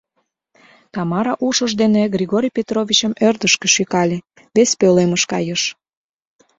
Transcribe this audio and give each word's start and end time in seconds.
Тамара 0.93 1.33
ушыж 1.47 1.71
дене 1.81 2.01
Григорий 2.15 2.55
Петровичым 2.57 3.13
ӧрдыжкӧ 3.27 3.67
шӱкале, 3.75 4.17
вес 4.55 4.71
пӧлемыш 4.79 5.23
кайыш. 5.31 5.61